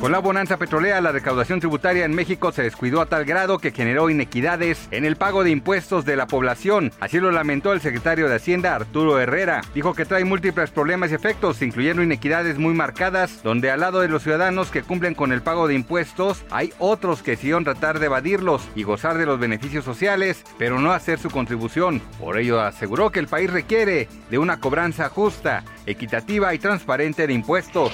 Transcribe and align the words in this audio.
Con 0.00 0.12
la 0.12 0.18
bonanza 0.18 0.58
petrolera, 0.58 1.00
la 1.00 1.10
recaudación 1.10 1.58
tributaria 1.58 2.04
en 2.04 2.14
México 2.14 2.52
se 2.52 2.62
descuidó 2.62 3.00
a 3.00 3.06
tal 3.06 3.24
grado 3.24 3.58
que 3.58 3.72
generó 3.72 4.10
inequidades 4.10 4.88
en 4.90 5.06
el 5.06 5.16
pago 5.16 5.42
de 5.42 5.50
impuestos 5.50 6.04
de 6.04 6.16
la 6.16 6.26
población. 6.26 6.92
Así 7.00 7.18
lo 7.18 7.32
lamentó 7.32 7.72
el 7.72 7.80
secretario 7.80 8.28
de 8.28 8.36
Hacienda, 8.36 8.74
Arturo 8.74 9.18
Herrera. 9.18 9.62
Dijo 9.74 9.94
que 9.94 10.04
trae 10.04 10.24
múltiples 10.24 10.70
problemas 10.70 11.10
y 11.10 11.14
efectos, 11.14 11.62
incluyendo 11.62 12.02
inequidades 12.02 12.58
muy 12.58 12.74
marcadas, 12.74 13.42
donde 13.42 13.70
al 13.70 13.80
lado 13.80 14.00
de 14.00 14.08
los 14.08 14.22
ciudadanos 14.22 14.70
que 14.70 14.82
cumplen 14.82 15.14
con 15.14 15.32
el 15.32 15.40
pago 15.40 15.66
de 15.66 15.74
impuestos, 15.74 16.44
hay 16.50 16.74
otros 16.78 17.22
que 17.22 17.32
decidieron 17.32 17.64
tratar 17.64 17.98
de 17.98 18.06
evadirlos 18.06 18.68
y 18.74 18.82
gozar 18.82 19.16
de 19.16 19.26
los 19.26 19.40
beneficios 19.40 19.84
sociales, 19.84 20.44
pero 20.58 20.78
no 20.78 20.92
hacer 20.92 21.18
su 21.18 21.30
contribución. 21.30 22.02
Por 22.20 22.38
ello 22.38 22.60
aseguró 22.60 23.10
que 23.10 23.20
el 23.20 23.28
país 23.28 23.50
requiere 23.50 24.08
de 24.30 24.38
una 24.38 24.60
cobranza 24.60 25.08
justa, 25.08 25.64
equitativa 25.86 26.52
y 26.52 26.58
transparente 26.58 27.26
de 27.26 27.32
impuestos. 27.32 27.92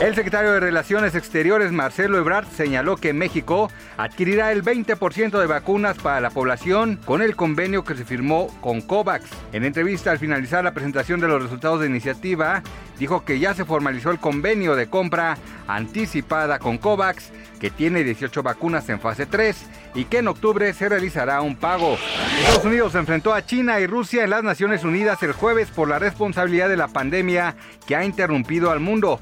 El 0.00 0.14
secretario 0.14 0.52
de 0.52 0.60
Relaciones 0.60 1.14
Exteriores, 1.14 1.72
Marcelo 1.72 2.18
Ebrard, 2.18 2.46
señaló 2.48 2.96
que 2.96 3.12
México 3.12 3.70
adquirirá 3.96 4.52
el 4.52 4.62
20% 4.62 5.38
de 5.38 5.46
vacunas 5.46 5.96
para 5.96 6.20
la 6.20 6.30
población 6.30 6.98
con 7.04 7.22
el 7.22 7.36
convenio 7.36 7.84
que 7.84 7.94
se 7.94 8.04
firmó 8.04 8.48
con 8.60 8.80
COVAX. 8.80 9.30
En 9.52 9.64
entrevista 9.64 10.10
al 10.10 10.18
finalizar 10.18 10.64
la 10.64 10.74
presentación 10.74 11.20
de 11.20 11.28
los 11.28 11.42
resultados 11.42 11.80
de 11.80 11.86
iniciativa, 11.86 12.62
dijo 12.98 13.24
que 13.24 13.38
ya 13.38 13.54
se 13.54 13.64
formalizó 13.64 14.10
el 14.10 14.18
convenio 14.18 14.76
de 14.76 14.88
compra 14.88 15.36
anticipada 15.66 16.58
con 16.58 16.78
COVAX, 16.78 17.30
que 17.60 17.70
tiene 17.70 18.02
18 18.02 18.42
vacunas 18.42 18.88
en 18.88 19.00
fase 19.00 19.26
3 19.26 19.56
y 19.94 20.06
que 20.06 20.18
en 20.18 20.28
octubre 20.28 20.72
se 20.72 20.88
realizará 20.88 21.40
un 21.42 21.56
pago. 21.56 21.96
Estados 22.40 22.64
Unidos 22.64 22.92
se 22.92 22.98
enfrentó 22.98 23.32
a 23.32 23.46
China 23.46 23.78
y 23.78 23.86
Rusia 23.86 24.24
en 24.24 24.30
las 24.30 24.42
Naciones 24.42 24.84
Unidas 24.84 25.22
el 25.22 25.32
jueves 25.32 25.70
por 25.70 25.88
la 25.88 25.98
responsabilidad 25.98 26.68
de 26.68 26.76
la 26.76 26.88
pandemia 26.88 27.54
que 27.86 27.94
ha 27.94 28.04
interrumpido 28.04 28.70
al 28.70 28.80
mundo, 28.80 29.20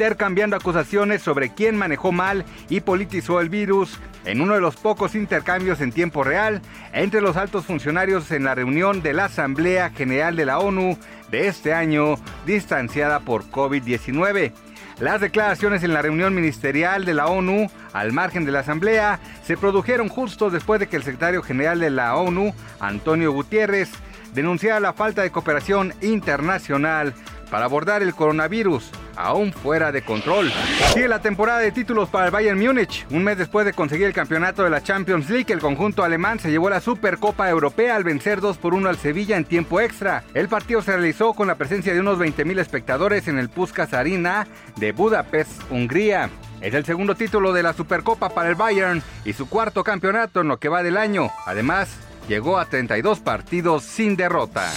intercambiando 0.00 0.56
acusaciones 0.56 1.20
sobre 1.20 1.52
quién 1.52 1.76
manejó 1.76 2.10
mal 2.10 2.46
y 2.70 2.80
politizó 2.80 3.38
el 3.38 3.50
virus 3.50 3.98
en 4.24 4.40
uno 4.40 4.54
de 4.54 4.60
los 4.62 4.76
pocos 4.76 5.14
intercambios 5.14 5.82
en 5.82 5.92
tiempo 5.92 6.24
real 6.24 6.62
entre 6.94 7.20
los 7.20 7.36
altos 7.36 7.66
funcionarios 7.66 8.30
en 8.30 8.44
la 8.44 8.54
reunión 8.54 9.02
de 9.02 9.12
la 9.12 9.26
Asamblea 9.26 9.90
General 9.90 10.36
de 10.36 10.46
la 10.46 10.58
ONU 10.58 10.96
de 11.30 11.48
este 11.48 11.74
año, 11.74 12.14
distanciada 12.46 13.20
por 13.20 13.44
COVID-19. 13.50 14.52
Las 15.00 15.20
declaraciones 15.20 15.82
en 15.82 15.92
la 15.92 16.00
reunión 16.00 16.34
ministerial 16.34 17.04
de 17.04 17.12
la 17.12 17.26
ONU, 17.26 17.70
al 17.92 18.14
margen 18.14 18.46
de 18.46 18.52
la 18.52 18.60
Asamblea, 18.60 19.20
se 19.44 19.58
produjeron 19.58 20.08
justo 20.08 20.48
después 20.48 20.80
de 20.80 20.86
que 20.86 20.96
el 20.96 21.02
secretario 21.02 21.42
general 21.42 21.78
de 21.78 21.90
la 21.90 22.16
ONU, 22.16 22.54
Antonio 22.80 23.32
Gutiérrez, 23.32 23.90
denunciara 24.32 24.80
la 24.80 24.94
falta 24.94 25.20
de 25.20 25.30
cooperación 25.30 25.92
internacional 26.00 27.12
para 27.50 27.66
abordar 27.66 28.02
el 28.02 28.14
coronavirus, 28.14 28.90
aún 29.26 29.52
fuera 29.52 29.92
de 29.92 30.02
control. 30.02 30.52
Sigue 30.92 31.08
la 31.08 31.20
temporada 31.20 31.60
de 31.60 31.72
títulos 31.72 32.08
para 32.08 32.26
el 32.26 32.30
Bayern 32.30 32.58
Múnich. 32.58 33.06
Un 33.10 33.24
mes 33.24 33.38
después 33.38 33.66
de 33.66 33.72
conseguir 33.72 34.06
el 34.06 34.12
campeonato 34.12 34.62
de 34.62 34.70
la 34.70 34.82
Champions 34.82 35.28
League, 35.30 35.52
el 35.52 35.60
conjunto 35.60 36.02
alemán 36.02 36.38
se 36.38 36.50
llevó 36.50 36.70
la 36.70 36.80
Supercopa 36.80 37.48
Europea 37.48 37.96
al 37.96 38.04
vencer 38.04 38.40
2 38.40 38.58
por 38.58 38.74
1 38.74 38.88
al 38.88 38.98
Sevilla 38.98 39.36
en 39.36 39.44
tiempo 39.44 39.80
extra. 39.80 40.24
El 40.34 40.48
partido 40.48 40.82
se 40.82 40.92
realizó 40.92 41.34
con 41.34 41.48
la 41.48 41.56
presencia 41.56 41.92
de 41.92 42.00
unos 42.00 42.18
20.000 42.18 42.58
espectadores 42.58 43.28
en 43.28 43.38
el 43.38 43.48
Puskas 43.48 43.92
Arena 43.94 44.46
de 44.76 44.92
Budapest, 44.92 45.50
Hungría. 45.70 46.30
Es 46.60 46.74
el 46.74 46.84
segundo 46.84 47.14
título 47.14 47.52
de 47.52 47.62
la 47.62 47.72
Supercopa 47.72 48.28
para 48.30 48.48
el 48.48 48.54
Bayern 48.54 49.02
y 49.24 49.32
su 49.32 49.48
cuarto 49.48 49.82
campeonato 49.82 50.40
en 50.40 50.48
lo 50.48 50.58
que 50.58 50.68
va 50.68 50.82
del 50.82 50.98
año. 50.98 51.30
Además, 51.46 51.88
llegó 52.28 52.58
a 52.58 52.66
32 52.66 53.20
partidos 53.20 53.82
sin 53.82 54.16
derrota. 54.16 54.70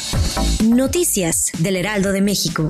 Noticias 0.64 1.52
del 1.60 1.76
Heraldo 1.76 2.12
de 2.12 2.22
México. 2.22 2.70